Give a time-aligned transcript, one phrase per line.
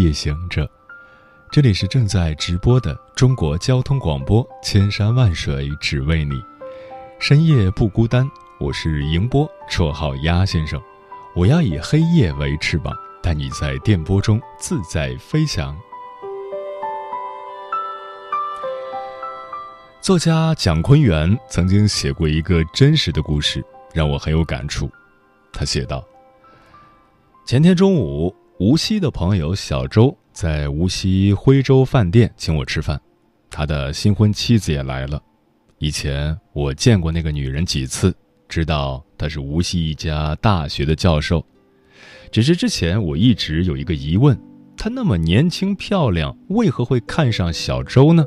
[0.00, 0.66] 夜行者，
[1.50, 6.42] 这里是正在直播的中国交通广播，千山万水只为你，
[7.18, 8.26] 深夜不孤单。
[8.58, 10.80] 我是迎波，绰号鸭先生。
[11.36, 15.76] 我要以黑夜为翅膀，带你在电波中自在飞翔。
[20.00, 23.62] 作家蒋坤元曾经写过一个真实的故事，
[23.92, 24.90] 让我很有感触。
[25.52, 26.02] 他写道：
[27.44, 28.34] 前天中午。
[28.62, 33.00] 无锡的朋友小周在无锡徽州饭店请我吃饭，
[33.50, 35.20] 他的新婚妻子也来了。
[35.78, 38.14] 以前我见过那个女人几次，
[38.48, 41.44] 知道她是无锡一家大学的教授。
[42.30, 44.40] 只是之前我一直有一个疑问：
[44.76, 48.24] 她那么年轻漂亮，为何会看上小周呢？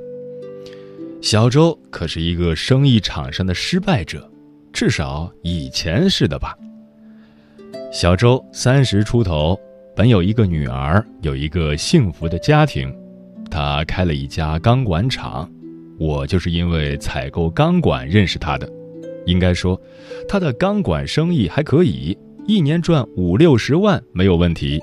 [1.21, 4.29] 小周可是一个生意场上的失败者，
[4.73, 6.53] 至少以前是的吧。
[7.89, 9.57] 小周三十出头。
[9.95, 12.93] 本有一个女儿，有一个幸福的家庭，
[13.49, 15.49] 他开了一家钢管厂，
[15.97, 18.69] 我就是因为采购钢管认识他的。
[19.25, 19.79] 应该说，
[20.27, 22.15] 他的钢管生意还可以，
[22.45, 24.81] 一年赚五六十万没有问题。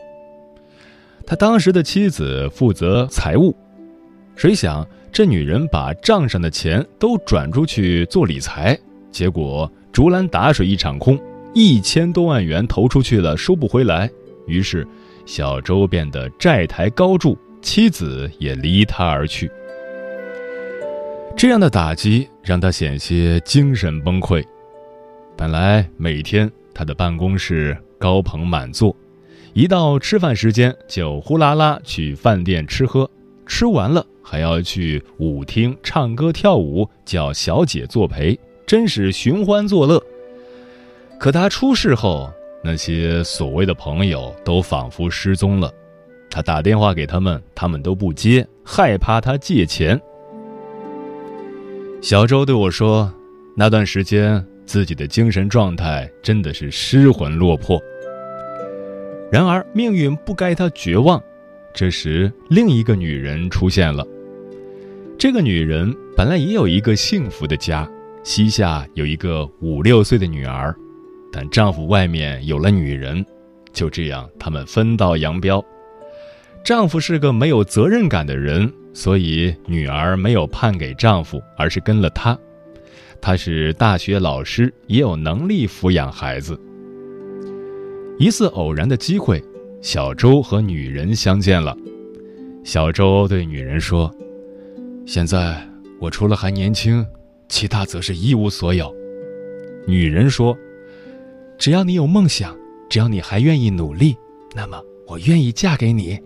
[1.26, 3.54] 他当时的妻子负责财务，
[4.34, 8.76] 谁想这女人把账上的钱都转出去做理财，
[9.10, 11.20] 结果竹篮打水一场空，
[11.52, 14.10] 一千多万元投出去了，收不回来，
[14.46, 14.88] 于是。
[15.24, 19.50] 小周变得债台高筑，妻子也离他而去。
[21.36, 24.44] 这样的打击让他险些精神崩溃。
[25.36, 28.94] 本来每天他的办公室高朋满座，
[29.54, 33.10] 一到吃饭时间就呼啦啦去饭店吃喝，
[33.46, 40.02] 吃完了还要去舞厅唱歌跳舞，叫小姐作陪，真是寻欢作乐。
[41.18, 42.30] 可他出事后。
[42.64, 45.72] 那些所谓的朋友都仿佛失踪了，
[46.30, 50.00] 他打电话给他们，他们都不接，害怕他借钱。
[52.00, 53.12] 小周对我说
[53.56, 57.80] ：“那段时间自己的精神状态真的是失魂落魄。”
[59.30, 61.22] 然而命运不该他绝望，
[61.74, 64.06] 这时另一个女人出现了。
[65.18, 67.88] 这个女人本来也有一个幸福的家，
[68.22, 70.74] 膝下有一个五六岁的女儿。
[71.32, 73.24] 但丈夫外面有了女人，
[73.72, 75.64] 就这样他们分道扬镳。
[76.62, 82.38] 丈夫是个没有责任感的人，所以女儿没有判给丈夫，而是跟了他。
[83.20, 86.60] 他是大学老师，也有能力抚养孩子。
[88.18, 89.42] 一次偶然的机会，
[89.80, 91.74] 小周和女人相见了。
[92.62, 94.14] 小周对女人说
[95.06, 95.66] ：“现在
[95.98, 97.04] 我除了还年轻，
[97.48, 98.94] 其他则是一无所有。”
[99.88, 100.54] 女人说。
[101.62, 102.58] 只要你有梦想，
[102.90, 104.16] 只要你还愿意努力，
[104.52, 106.18] 那么我愿意嫁给你。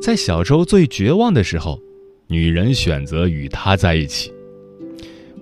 [0.00, 1.76] 在小周最绝望的时候，
[2.28, 4.32] 女人选择与他在一起。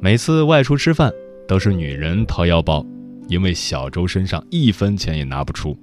[0.00, 1.12] 每次外出吃饭，
[1.46, 2.82] 都是女人掏腰包，
[3.28, 5.76] 因为小周身上一分钱也拿不出。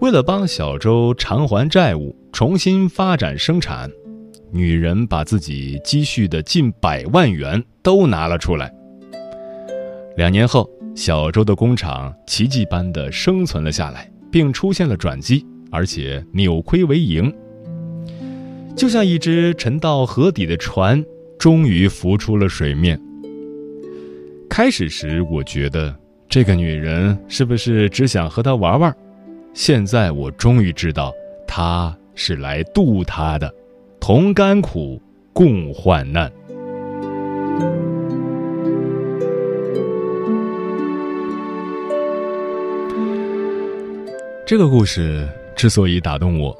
[0.00, 3.90] 为了帮小周偿还债务，重新发展生产，
[4.50, 8.70] 女人把自己积蓄的近百万元都拿了出来。
[10.14, 10.68] 两年后。
[10.94, 17.32] 小周的工厂奇迹般的生存了下来，并出现了转机，而且扭亏为盈。
[18.76, 21.02] 就像一只沉到河底的船，
[21.38, 23.00] 终于浮出了水面。
[24.48, 25.94] 开始时，我觉得
[26.28, 28.94] 这个女人是不是只想和他玩玩？
[29.54, 31.12] 现在我终于知道，
[31.46, 33.52] 她是来渡他的，
[33.98, 35.00] 同甘苦，
[35.32, 36.30] 共患难。
[44.44, 46.56] 这个故事之所以打动我，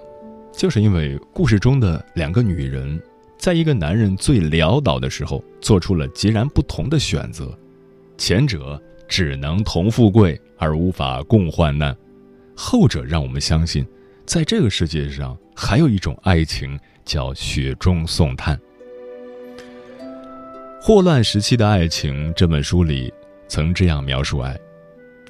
[0.53, 3.01] 就是因为故事中的两个女人，
[3.37, 7.53] 在一个男人最潦倒的时候，做出了截然不同的选择。
[8.17, 11.95] 前者只能同富贵而无法共患难，
[12.57, 13.85] 后者让我们相信，
[14.25, 18.57] 在这个世界上还有一种爱情叫雪中送炭。
[20.81, 23.13] 《霍乱时期的爱情》这本书里
[23.49, 24.57] 曾这样描述爱：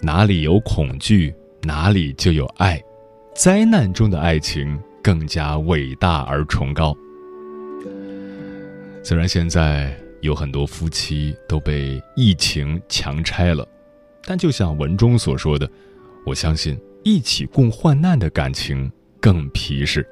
[0.02, 1.34] 哪里有恐惧。
[1.64, 2.82] 哪里就有爱，
[3.36, 6.96] 灾难中的爱情更加伟大而崇高。
[9.04, 13.66] 虽然现在有很多夫妻都被疫情强拆了，
[14.24, 15.70] 但就像文中所说的，
[16.26, 20.04] 我相信一起共患难的感情更皮实。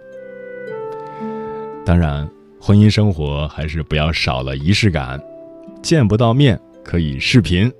[1.84, 2.30] 当然，
[2.60, 5.20] 婚姻生活还是不要少了仪式感，
[5.82, 7.72] 见不到面可以视频，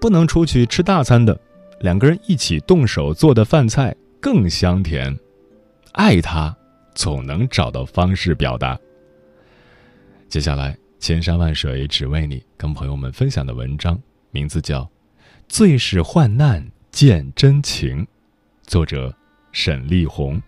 [0.00, 1.38] 不能出去吃大餐的，
[1.84, 5.14] 两个人一起动手做的饭菜更香甜。
[5.92, 6.56] 爱他，
[6.94, 8.80] 总能找到方式表达。
[10.26, 14.00] 接下来，千山万水只为你，跟朋友们分享的文章
[14.30, 14.80] 名字叫
[15.46, 18.02] 《最是患难见真情》，
[18.62, 19.14] 作者
[19.52, 20.40] 沈丽红。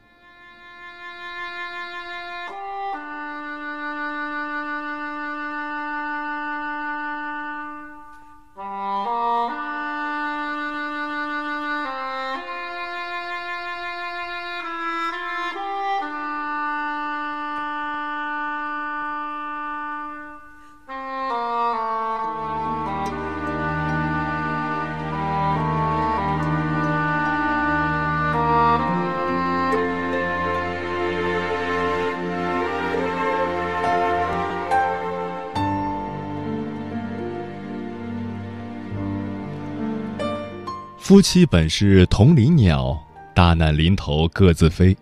[41.06, 43.00] 夫妻本是同林鸟，
[43.32, 44.96] 大难临头各自飞。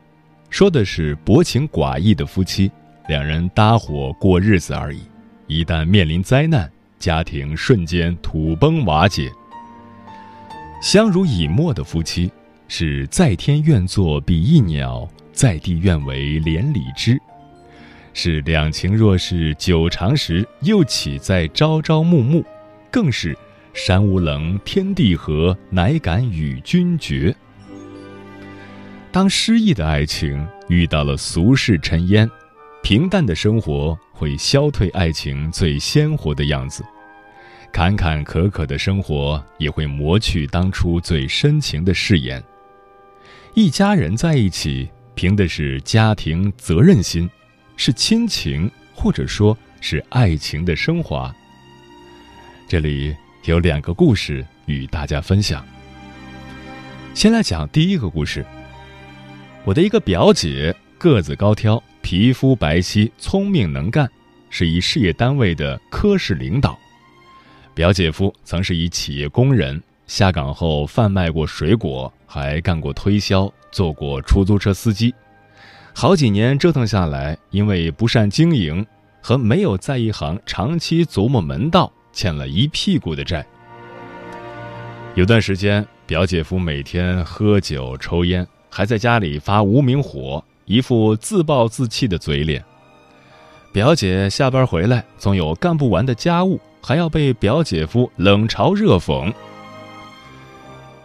[0.51, 2.71] 说的是薄情寡义的夫妻，
[3.09, 5.01] 两人搭伙过日子而已。
[5.47, 9.33] 一旦面临灾难，家庭瞬间土崩瓦解。
[10.83, 12.31] 相濡以沫的夫妻，
[12.69, 17.19] 是在天愿作比翼鸟，在地愿为连理枝。
[18.13, 22.45] 是两情若是久长时，又岂在朝朝暮暮？
[22.91, 23.35] 更是。
[23.75, 27.35] 山无棱，天地合，乃敢与君绝。
[29.11, 32.31] 当诗意的爱情遇到了俗世尘烟，
[32.85, 36.85] 平淡的生活会消退爱情最鲜活的样子；
[37.73, 42.43] 坎坎坷坷的生活也会磨去当初最深情的誓言。
[43.55, 47.29] 一家人在一起，凭的是家庭责任心，
[47.77, 51.35] 是亲情，或者说是爱情的升华。
[52.69, 53.13] 这里。
[53.45, 55.65] 有两个故事与大家分享。
[57.13, 58.45] 先来讲第一个故事。
[59.65, 64.09] 我的一个表姐个子高挑，皮肤白皙，聪明能干，
[64.49, 66.79] 是一事业单位的科室领导。
[67.75, 75.15] 表姐夫曾是一企业工人，下岗后贩卖过水果，还干过推销，做过出租车司机。
[75.93, 78.85] 好几年折腾下来，因为不善经营
[79.21, 81.93] 和没有在一行长期琢磨门道。
[82.15, 83.45] 欠了一屁股的债。
[85.15, 92.65] 有段时间，表姐夫每天喝酒抽烟，还在家里发无名火，一副自暴自弃的嘴脸。
[93.73, 99.33] 表姐下班回来，总有干不完的家务，还要被表姐夫冷嘲热讽。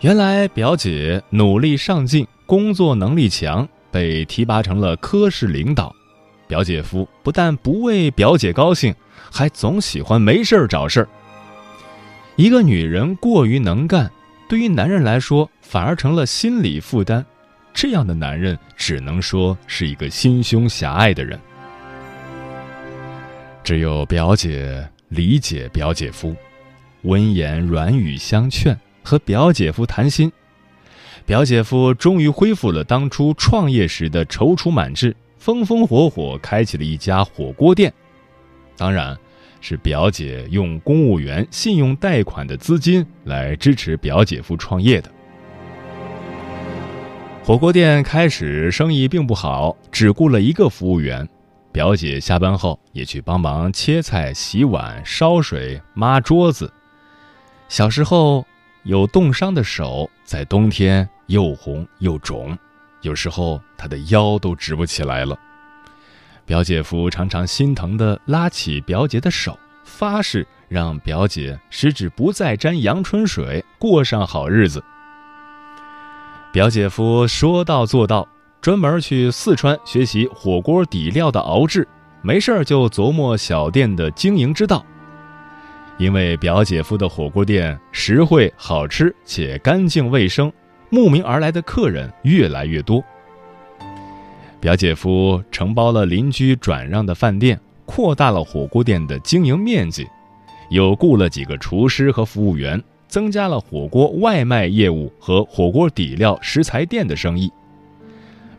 [0.02, 5.96] 原来表姐努力上进，工作能力强，被提拔成了科室领导。
[6.48, 8.96] 表姐夫不但不为表姐高兴。
[9.32, 11.10] 还总喜欢没事儿找事儿。
[12.36, 14.10] 一个女人过于能干，
[14.48, 17.26] 对于男人来说反而成了心理负担。
[17.74, 21.40] 这样的男人只能说是一个心胸狭隘的人。
[23.64, 26.36] 只有表姐理解表姐夫，
[27.04, 30.32] 温言软语相劝，和表姐夫谈心。
[31.26, 37.94] 表姐夫终于恢复了当初创业时的踌躇满志，风风火火开起了一家火锅店。
[38.80, 39.16] 当然，
[39.60, 45.12] 是表姐用公务员信用贷款的资金来支持表姐夫创业的。
[47.44, 51.28] 火锅店开始生意并不好，只雇了一个服务员。
[51.74, 56.72] 表姐下班后也去帮忙切菜、洗碗、烧水、抹桌子。
[57.68, 58.46] 小时候
[58.84, 62.58] 有冻伤的手，在冬天又红又肿，
[63.02, 65.38] 有时候她的腰都直不起来了。
[66.50, 74.84] 表姐夫常常心疼地拉起表姐的手，发誓让表姐十指不再沾阳春水，过上好日子。
[76.52, 78.28] 表姐夫说到做到，
[78.62, 81.88] 专门去四川学习火锅底料的熬制，
[82.24, 84.84] 没事儿就琢磨小店的经营之道。
[86.00, 90.52] 因为表姐夫的火锅店实惠、好吃且干净卫生，
[90.90, 93.06] 慕名而来的客人越来越多。
[94.60, 100.06] 表姐夫承包了邻居转让的饭店，扩大了火锅店的经营面积，
[100.70, 107.52] 又雇了几个厨师和服务员，增加了火锅外卖业务和火锅底料食材店的生意。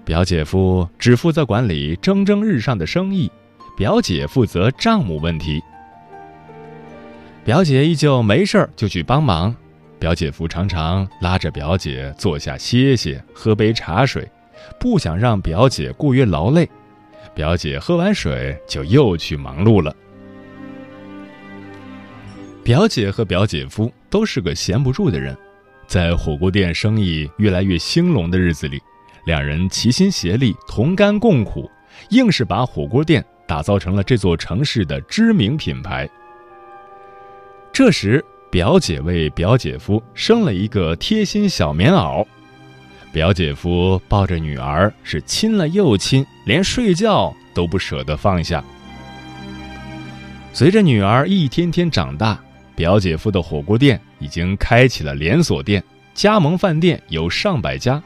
[0.03, 3.31] 表姐夫只负责管理蒸蒸日上的生意，
[3.77, 5.63] 表姐负责账目问题。
[7.45, 9.55] 表姐依旧没事儿就去帮忙，
[9.99, 14.27] 表姐夫常常拉着表姐坐下歇歇，喝杯茶水，
[14.79, 16.69] 不想让表姐过于劳累。
[17.35, 19.95] 表姐喝完水就又去忙碌了。
[22.63, 25.37] 表姐和表姐夫都是个闲不住的人，
[25.87, 28.81] 在火锅店生意越来越兴隆的日子里，
[29.25, 31.71] 两人齐心协力，同甘共苦，
[32.11, 36.09] 硬是把火锅店打造成了这座城市的知名品牌。
[37.73, 42.27] 这时，表姐为表姐夫生了一个贴心小棉袄，
[43.13, 48.63] 表姐夫抱着女儿是亲了又亲，连睡觉都不舍得放下。
[50.53, 52.41] 随着女儿一天天长大，
[52.77, 55.83] 表姐夫的火锅店已经开启了连锁店，
[56.15, 58.01] 加盟饭店有上百家。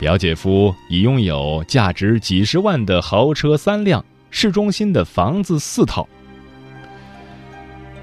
[0.00, 6.08] 表姐夫已拥有价值几十万的豪车三辆，市中心的房子四套。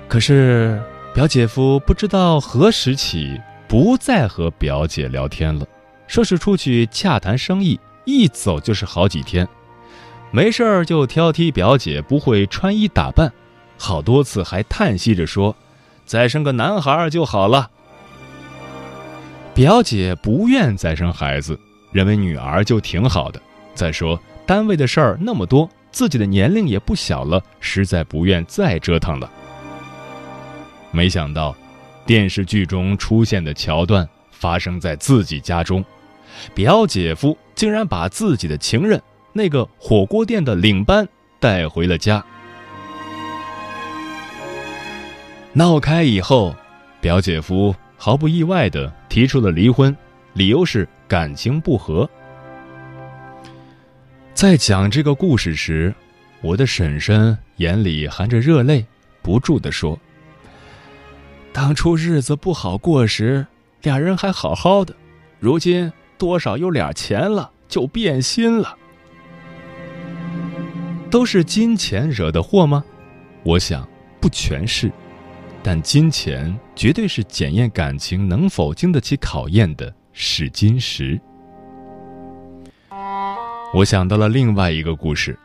[0.07, 0.81] 可是，
[1.13, 5.65] 表姐夫不知道何时起不再和表姐聊天了，
[6.07, 9.47] 说是出去洽谈生意，一走就是好几天，
[10.31, 13.31] 没事儿就挑剔表姐不会穿衣打扮，
[13.77, 15.55] 好多次还叹息着说
[16.05, 17.71] ：“再生个男孩就好了。”
[19.55, 21.57] 表姐不愿再生孩子，
[21.91, 23.41] 认为女儿就挺好的。
[23.73, 29.31] 再说单位的事儿那么多，自己的年龄也不小了，实在不愿再折腾了。
[30.91, 31.55] 没想到，
[32.05, 35.83] 电视剧中出现的桥段发生在自己家中，
[36.53, 39.01] 表姐夫竟然把自己的情人
[39.33, 41.07] 那个火锅店的领班
[41.39, 42.23] 带回了家。
[45.53, 46.55] 闹开以后，
[46.99, 49.95] 表姐夫毫不意外的提出了离婚，
[50.33, 52.09] 理由是感情不和。
[54.33, 55.95] 在讲这个故事时，
[56.41, 58.85] 我的婶婶眼里含着热泪，
[59.21, 59.97] 不住的说。
[61.53, 63.47] 当初日子不好过时，
[63.81, 64.93] 俩人还好好的，
[65.39, 68.77] 如今多少有点钱了，就变心了。
[71.09, 72.83] 都是金钱惹的祸吗？
[73.43, 73.87] 我想
[74.19, 74.91] 不全是，
[75.61, 81.19] 但金钱绝对是检验感情能否经得起考验的试金石。
[83.73, 85.37] 我想到了另外一个故事，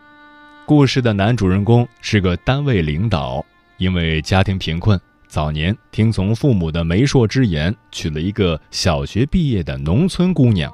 [0.67, 3.45] 故事的男主人公是个单位领导，
[3.77, 5.01] 因为家庭贫困。
[5.31, 10.73] 早年听从父母的媒妁之言，娶了一个小学毕业的农村姑娘。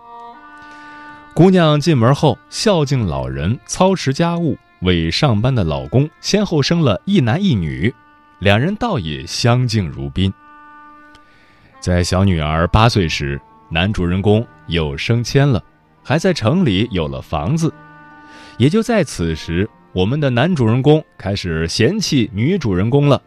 [1.35, 7.95] 姑娘进门后孝敬老人，操持家务，为上班的老公先后生了一男一女，
[8.39, 10.33] 两人倒也相敬如宾。
[11.79, 13.39] 在小女儿八岁时，
[13.71, 15.63] 男主人公又升迁了，
[16.03, 17.71] 还在城里有了房子。
[18.57, 23.21] 也就在此时，我们的男主人公开始嫌弃女主人公了。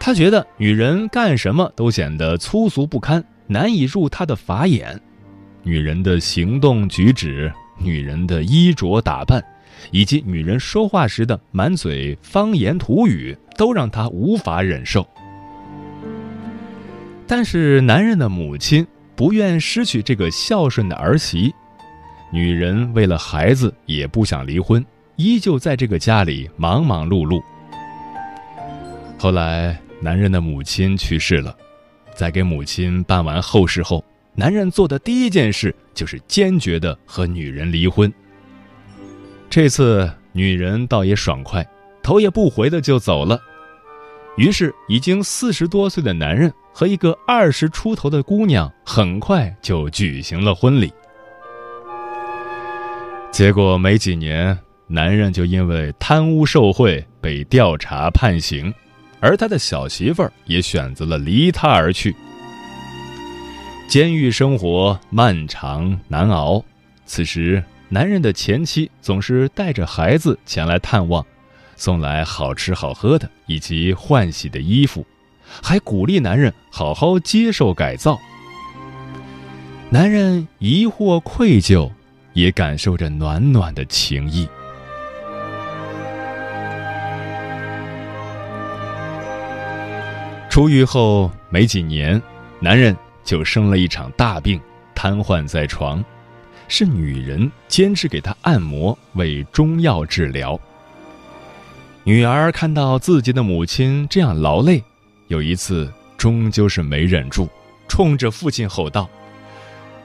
[0.00, 4.98] 他觉得女人干什么都显得粗俗不堪，难以入他的法眼。
[5.62, 9.44] 女人的行动举止、女人的衣着打扮，
[9.90, 15.06] 以及女人说话时的满嘴方言土语，都让他无法忍受。
[17.26, 21.52] 但是男人的母亲不愿失去这个孝顺的儿媳，
[22.32, 24.82] 女人为了孩子也不想离婚，
[25.16, 27.42] 依旧在这个家里忙忙碌碌。
[29.18, 29.78] 后来。
[30.00, 31.56] 男人的母亲去世了，
[32.14, 38.12] 在给母亲办完后事后，男人做的第一件事就是坚决的和女人离婚。
[39.50, 41.66] 这次女人倒也爽快，
[42.02, 43.40] 头也不回的就走了。
[44.36, 50.92] 于是，已经四十多岁的男人和一个二十出头的姑娘很快就举行了婚礼。
[53.32, 58.72] 结果没几年，男人就因为贪污受贿被调查判刑。
[59.20, 62.14] 而他的小媳妇儿也选择了离他而去。
[63.88, 66.62] 监狱生活漫长难熬，
[67.06, 71.24] 此时男人的前妻总是带着孩子前来探望，
[71.74, 75.06] 送来好吃好喝的以及换洗的衣服，
[75.62, 78.18] 还鼓励男人好好接受改造。
[79.90, 81.90] 男人疑惑愧疚，
[82.34, 84.46] 也感受着暖暖的情谊。
[90.58, 92.20] 出狱后没几年，
[92.58, 94.60] 男人就生了一场大病，
[94.92, 96.04] 瘫痪在床，
[96.66, 100.58] 是女人坚持给他按摩，为中药治疗。
[102.02, 104.82] 女儿看到自己的母亲这样劳累，
[105.28, 107.48] 有一次终究是没忍住，
[107.86, 109.08] 冲着父亲吼道：“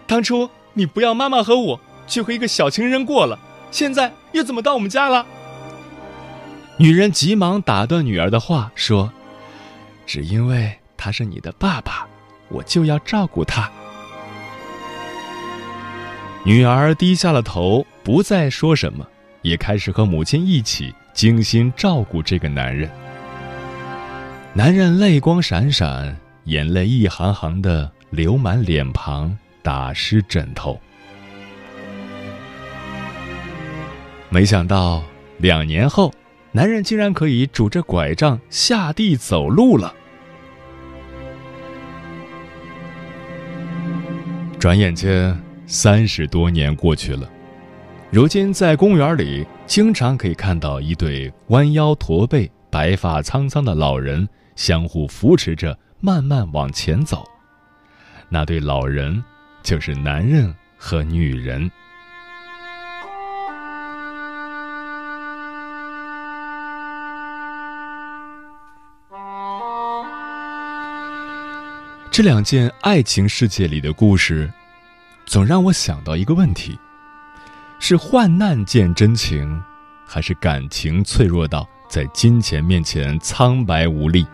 [0.06, 3.40] 当初你不要妈妈和我，去和一个小情人过了，
[3.72, 5.26] 现在又怎么到我们家了？”
[6.78, 9.12] 女人急忙打断女儿的话，说
[10.06, 12.08] ：“只因为他是你的爸爸，
[12.50, 13.70] 我就要照顾他。”
[16.46, 19.08] 女儿低下了头，不再说什么，
[19.44, 22.90] 也开始和母亲一起精心照顾这个男人。
[24.54, 30.80] 男人泪光闪闪，眼泪一行行的流满脸庞，打湿枕头。
[34.30, 35.02] 没想到
[35.38, 36.14] 两年后。
[36.56, 39.92] 男人竟然可以拄着拐杖下地走路了。
[44.60, 47.28] 转眼间，三十多年过去了，
[48.12, 57.24] 如今在公园里，经常可以看到一对弯腰驼背、白发苍苍的老人相互扶持着，慢慢往前走。
[58.30, 59.24] 那对老人，
[59.64, 61.70] 就是男人和女人。
[72.14, 74.48] 这两件爱情世界里的故事，
[75.26, 76.78] 总让我想到一个问题：
[77.80, 79.60] 是患难见真情，
[80.06, 84.28] 还是感情脆弱到在金钱面前苍白无力？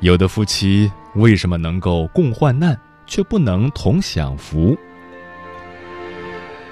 [0.00, 4.76] 有的夫妻为什么能够共患难，却不能同享福？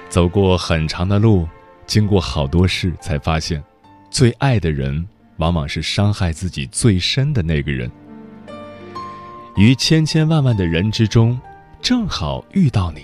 [0.09, 1.47] 走过很长的路，
[1.85, 3.63] 经过好多事，才发现，
[4.11, 7.89] 最爱的人，往往是伤害自己最深的那个人。
[9.57, 11.39] 于千千万万的人之中，
[11.81, 13.01] 正好遇到你，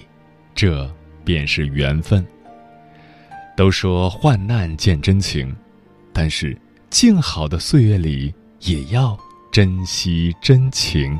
[0.54, 0.88] 这
[1.26, 2.24] 便是缘分。
[3.58, 5.52] 都说患难见真情，
[6.14, 6.56] 但是
[6.92, 9.18] 静好的岁月里，也要
[9.52, 11.20] 珍惜真情。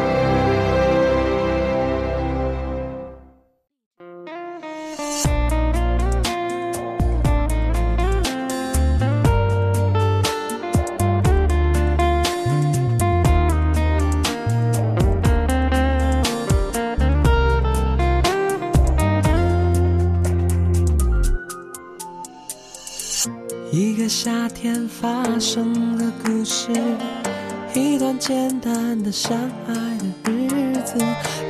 [25.41, 26.69] 生的故事，
[27.73, 29.35] 一段简单的相
[29.67, 29.73] 爱
[30.23, 30.99] 的日子，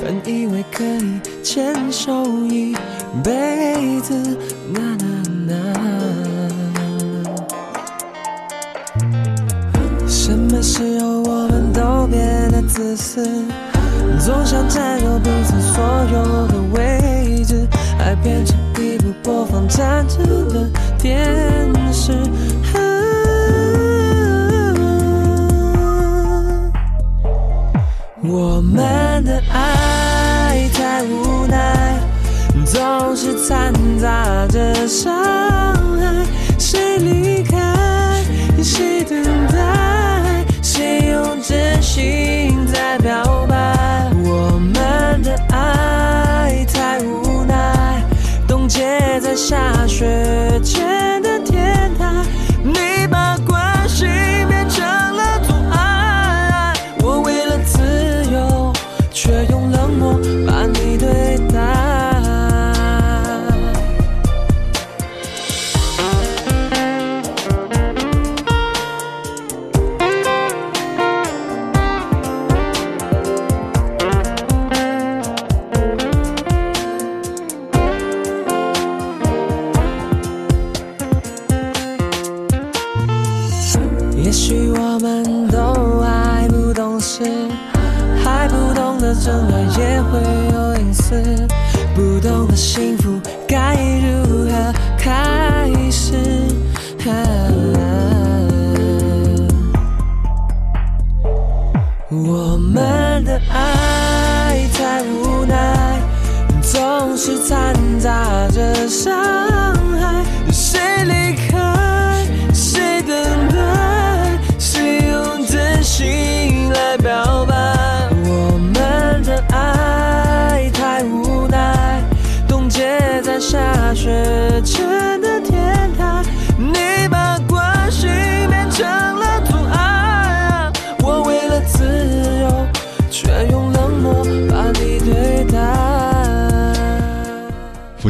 [0.01, 2.73] 本以为可以牵手一
[3.21, 4.15] 辈子，
[4.71, 5.05] 呐呐
[5.45, 5.53] 呐。
[10.07, 13.43] 什么时候我们都变得自私，
[14.17, 17.67] 总想占有彼此所有的位置，
[17.99, 21.40] 爱变成一部播放战争的电
[33.47, 35.11] 掺杂着伤
[35.97, 36.25] 害。
[36.59, 38.23] 谁离开，
[38.63, 44.11] 谁等待，谁用真心在表白。
[44.23, 48.03] 我们的爱太无奈，
[48.47, 50.05] 冻结在下雪
[50.63, 51.30] 前的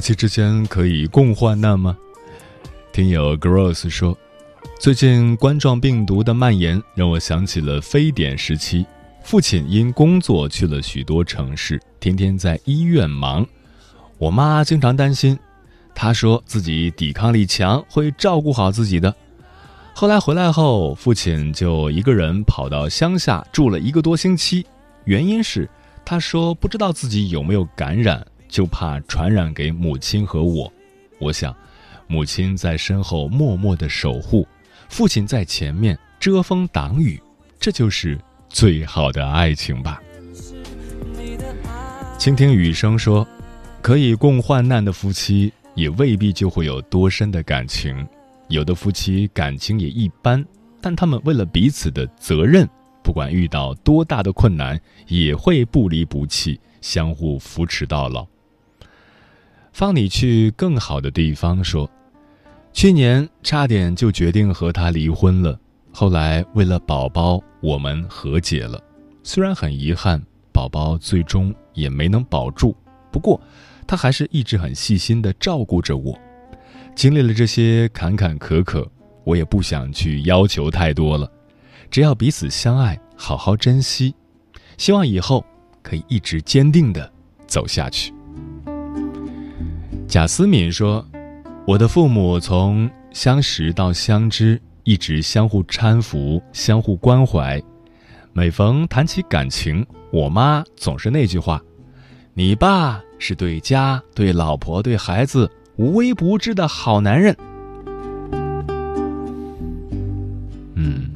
[0.02, 1.96] 妻之间可以共患难吗？
[2.92, 4.18] 听友 Gross 说，
[4.80, 8.86] 最近冠状病毒的蔓延让我想起了非典时期，
[9.24, 13.46] 父亲因工作去了许多城市，天天在医院忙，
[14.18, 15.38] 我妈经常担心，
[15.94, 19.16] 她说自己抵抗力强，会照顾好自己的。
[19.94, 24.66] 后来回来后，父亲就一个人跑到乡下住了一个多星期，
[25.06, 25.70] 原因是
[26.04, 30.72] 他说不知道自己有没有感染，就怕传染给母亲和我。
[31.20, 31.56] 我想，
[32.06, 34.46] 母亲在身后默默的守护，
[34.90, 37.20] 父亲在前面遮风挡雨，
[37.58, 40.04] 这就是最好的爱情吧。
[42.18, 43.26] 倾听雨声说，
[43.82, 48.06] 可以共患难的夫妻，也未必就会有多深的感情。
[48.50, 50.46] 有的夫妻感情也一般，
[50.82, 52.68] 但他们为了彼此的责任，
[53.02, 58.28] 不管遇到多大的困难，也会不离不弃，相互扶持到老。
[59.72, 61.90] 放你去更好的地方说，
[62.74, 65.60] 去年差点就决定和他离婚了，
[65.92, 68.82] 后来为了宝宝，我们和解了。
[69.24, 72.76] 虽然很遗憾，宝宝最终也没能保住，
[73.12, 73.40] 不过
[73.88, 76.18] 他还是一直很细心的照顾着我。
[76.96, 78.86] 经历了这些坎坎坷坷，
[79.24, 81.32] 我也不想去要求太多了，
[81.90, 84.14] 只要彼此相爱，好好珍惜，
[84.78, 85.46] 希望以后
[85.82, 87.12] 可以一直坚定的
[87.48, 88.14] 走下去。
[90.12, 91.08] 贾思敏说
[91.66, 97.64] ：“我的父母从相识到相知，一直相互搀扶、相互关怀。
[98.34, 101.62] 每逢谈起感情，我妈总是那句话
[102.36, 107.34] ：‘你爸是对家、对老婆、对孩子。’”无微不至的好男人。
[110.76, 111.10] 嗯，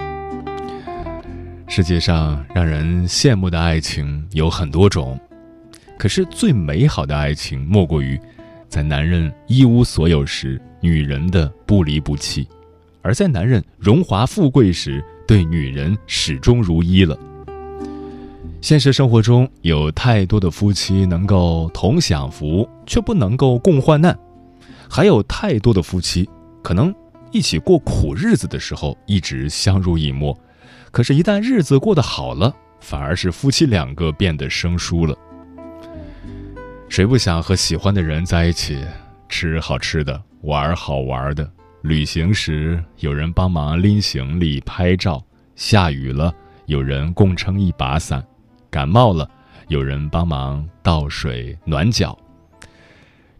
[1.67, 5.19] 世界上让人羡慕的爱情有很多种，
[5.99, 8.17] 可是最美好的爱情莫过于，
[8.75, 12.45] 在男人一无所有时，女人的不离不弃；
[13.01, 17.17] 而在男人荣华富贵时，对女人始终如一了。
[18.59, 24.13] 现实生活中有太多的夫妻能够同享福，却不能够共患难。
[24.89, 26.29] 还有太多的夫妻，
[26.61, 26.93] 可能
[27.31, 30.37] 一起过苦日子的时候一直相濡以沫，
[30.91, 35.17] 可是，一旦日子过得好了，反而是夫妻两个变得生疏了。
[36.89, 38.85] 谁不想和喜欢的人在一起，
[39.27, 41.49] 吃好吃的，玩好玩的？
[41.81, 45.21] 旅行时有人帮忙拎行李、拍照；
[45.55, 46.33] 下雨了，
[46.65, 48.21] 有人共撑一把伞；
[48.69, 49.29] 感冒了，
[49.67, 52.17] 有人帮忙倒水暖脚。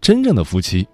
[0.01, 0.88] 真正的夫妻。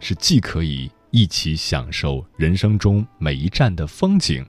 [0.00, 4.44] 是既可以一起享受人生中每一站的风景，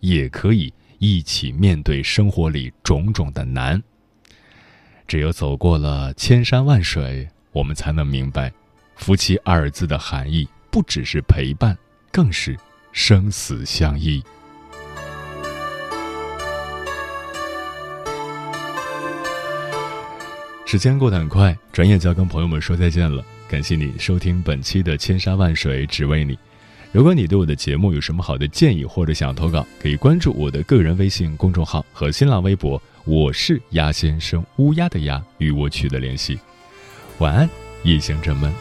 [0.00, 3.80] 也可以一起面对生活里种种的难。
[5.06, 8.52] 只有走过了千山万水，我们才能明白，
[8.96, 11.76] 夫妻二字的含义不只是陪伴，
[12.10, 12.56] 更是
[12.90, 14.22] 生死相依。
[20.64, 23.24] 时间过得很快，转眼就要跟朋友们说再见了。
[23.48, 26.34] 感谢你收听本期的《千山万水只为你》。
[26.90, 32.82] 如果你对我的节目有什么好的建议或者想要投稿，可以关注我的个人微信公众号和新浪微博。
[33.08, 36.40] 我是鸭先生，乌鸦的鸭，与我取得联系。
[37.18, 37.48] 晚安，
[37.84, 38.52] 夜行者们。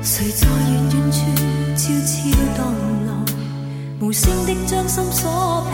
[0.00, 1.18] 谁在远远处
[1.74, 2.72] 悄悄荡
[3.04, 3.10] 来，
[3.98, 5.70] 无声的将心锁劈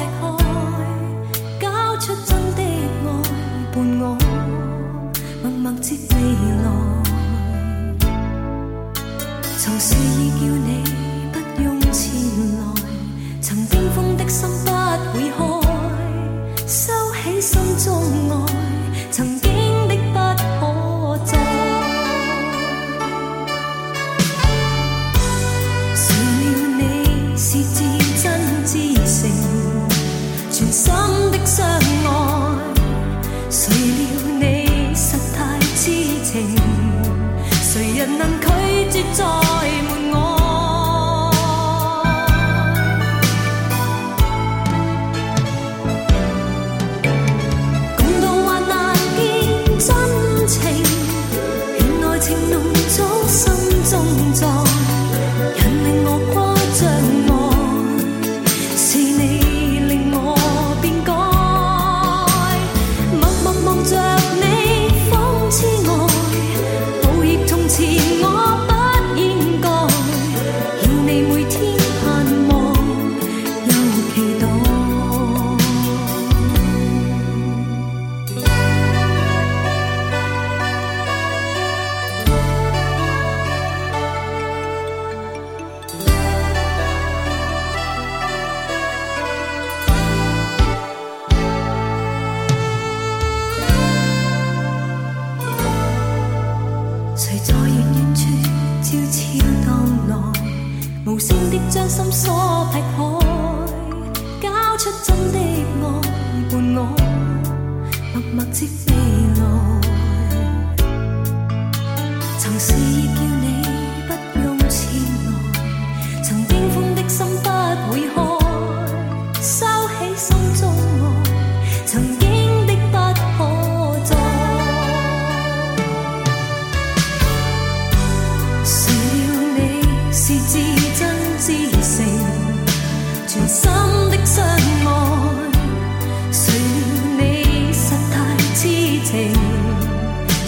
[1.60, 3.04] 开，交出真的爱。
[3.70, 4.16] 伴我
[5.42, 6.16] 默默接未
[6.62, 6.66] 来，
[9.58, 10.93] 曾示意叫你
[14.34, 14.68] 心不
[15.12, 15.38] 会开，
[16.66, 16.92] 收
[17.22, 17.86] 起心中
[18.30, 18.32] 爱，
[19.12, 19.48] 曾经
[19.86, 20.18] 的不
[20.58, 20.62] 可
[21.24, 21.30] 再。
[26.76, 26.82] 你
[27.36, 27.78] 是至
[28.20, 28.24] 真
[28.66, 28.72] 至
[29.04, 29.30] 诚，
[30.50, 30.92] 全心
[31.30, 32.10] 的相爱，
[33.50, 33.93] 谁？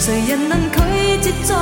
[0.07, 0.77] 谁人能拒
[1.21, 1.53] 绝做